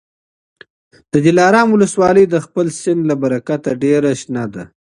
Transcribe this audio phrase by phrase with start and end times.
[1.11, 4.63] د دلارام ولسوالي د خپل سیند له برکته ډېره شنه ده.